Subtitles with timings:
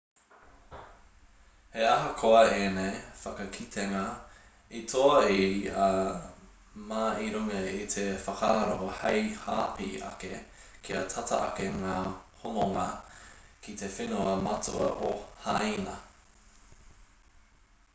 [1.73, 3.99] he ahakoa ēnei whakakitenga
[4.79, 5.43] i toa i
[5.89, 5.91] a
[6.93, 10.31] ma i runga i te whakaaro hei hāpai ake
[10.89, 11.99] kia tata ake ngā
[12.43, 12.89] hononga
[13.67, 15.15] ki te whenua matua o
[15.47, 15.97] hāina